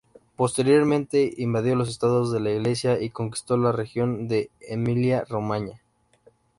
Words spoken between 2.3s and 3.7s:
de la Iglesia y conquistó